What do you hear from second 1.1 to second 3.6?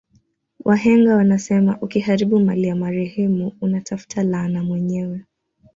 wanasema ukiharibu mali ya marehemu